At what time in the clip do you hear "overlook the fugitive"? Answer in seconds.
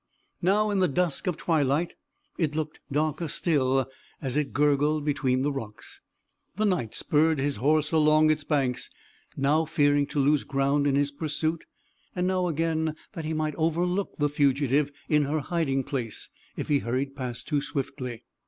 13.57-14.91